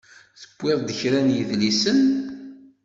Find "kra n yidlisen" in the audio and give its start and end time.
0.99-1.99